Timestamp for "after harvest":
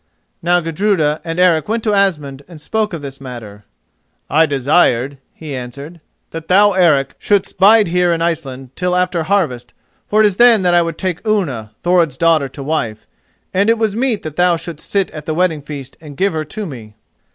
8.95-9.75